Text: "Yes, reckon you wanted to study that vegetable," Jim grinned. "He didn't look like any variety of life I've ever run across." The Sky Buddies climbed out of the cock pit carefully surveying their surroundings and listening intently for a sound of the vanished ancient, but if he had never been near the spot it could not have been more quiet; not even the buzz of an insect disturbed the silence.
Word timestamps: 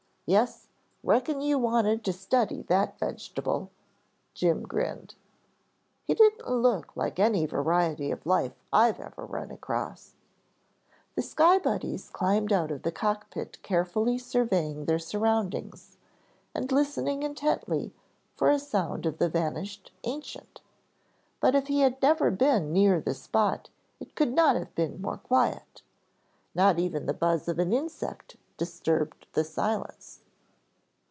"Yes, 0.27 0.67
reckon 1.03 1.41
you 1.41 1.59
wanted 1.59 2.05
to 2.05 2.13
study 2.13 2.61
that 2.69 2.97
vegetable," 2.97 3.69
Jim 4.33 4.63
grinned. 4.63 5.15
"He 6.05 6.13
didn't 6.13 6.47
look 6.49 6.95
like 6.95 7.19
any 7.19 7.45
variety 7.45 8.11
of 8.11 8.25
life 8.25 8.53
I've 8.71 9.01
ever 9.01 9.25
run 9.25 9.51
across." 9.51 10.13
The 11.15 11.21
Sky 11.21 11.59
Buddies 11.59 12.09
climbed 12.09 12.53
out 12.53 12.71
of 12.71 12.83
the 12.83 12.93
cock 12.93 13.29
pit 13.29 13.57
carefully 13.61 14.17
surveying 14.17 14.85
their 14.85 14.99
surroundings 14.99 15.97
and 16.55 16.71
listening 16.71 17.23
intently 17.23 17.93
for 18.37 18.49
a 18.49 18.57
sound 18.57 19.05
of 19.05 19.17
the 19.17 19.27
vanished 19.27 19.91
ancient, 20.05 20.61
but 21.41 21.55
if 21.55 21.67
he 21.67 21.81
had 21.81 22.01
never 22.01 22.31
been 22.31 22.71
near 22.71 23.01
the 23.01 23.13
spot 23.13 23.69
it 23.99 24.15
could 24.15 24.31
not 24.31 24.55
have 24.55 24.73
been 24.75 25.01
more 25.01 25.17
quiet; 25.17 25.81
not 26.55 26.79
even 26.79 27.05
the 27.05 27.13
buzz 27.13 27.49
of 27.49 27.59
an 27.59 27.73
insect 27.73 28.37
disturbed 28.57 29.25
the 29.33 29.43
silence. 29.43 30.19